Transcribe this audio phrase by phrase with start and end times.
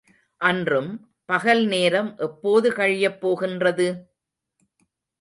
[0.41, 0.89] அன்றும்
[1.29, 3.89] பகல் நேரம் எப்போது கழியப் போகின்றது?